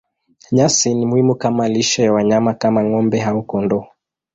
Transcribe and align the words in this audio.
Nyasi 0.51 0.93
ni 0.95 1.05
muhimu 1.05 1.35
kama 1.35 1.67
lishe 1.69 2.03
ya 2.03 2.13
wanyama 2.13 2.51
kama 2.61 2.81
ng'ombe 2.85 3.17
au 3.29 3.39
kondoo. 3.49 3.85